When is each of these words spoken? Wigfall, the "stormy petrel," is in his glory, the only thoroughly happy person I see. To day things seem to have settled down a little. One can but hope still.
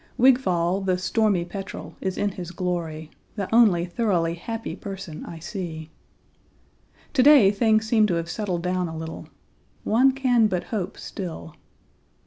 Wigfall, 0.17 0.81
the 0.81 0.97
"stormy 0.97 1.45
petrel," 1.45 1.95
is 2.01 2.17
in 2.17 2.29
his 2.31 2.49
glory, 2.49 3.11
the 3.35 3.47
only 3.53 3.85
thoroughly 3.85 4.33
happy 4.33 4.75
person 4.75 5.23
I 5.27 5.37
see. 5.37 5.91
To 7.13 7.21
day 7.21 7.51
things 7.51 7.85
seem 7.87 8.07
to 8.07 8.15
have 8.15 8.27
settled 8.27 8.63
down 8.63 8.87
a 8.87 8.97
little. 8.97 9.27
One 9.83 10.11
can 10.11 10.47
but 10.47 10.63
hope 10.73 10.97
still. 10.97 11.53